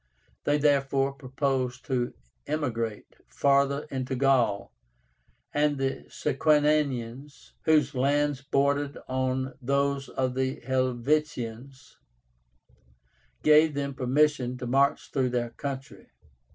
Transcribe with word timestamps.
They 0.45 0.57
therefore 0.57 1.11
proposed 1.13 1.85
to 1.85 2.15
emigrate 2.47 3.17
farther 3.27 3.83
into 3.91 4.15
Gaul, 4.15 4.73
and 5.53 5.77
the 5.77 6.05
Sequanians, 6.09 7.51
whose 7.65 7.93
lands 7.93 8.41
bordered 8.41 8.97
on 9.07 9.53
those 9.61 10.09
of 10.09 10.33
the 10.33 10.59
Helvetians, 10.61 11.97
gave 13.43 13.75
them 13.75 13.93
permission 13.93 14.57
to 14.57 14.65
march 14.65 15.11
through 15.11 15.29
their 15.29 15.51
country. 15.51 16.07